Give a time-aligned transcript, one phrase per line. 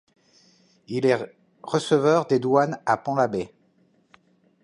[0.87, 1.31] Il est
[1.61, 3.53] receveur des douanes à Pont-l'Abbé.